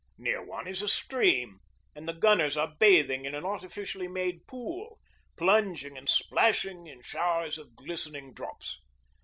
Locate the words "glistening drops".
7.75-8.79